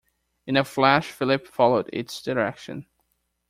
[0.47, 2.87] In a flash Philip followed its direction.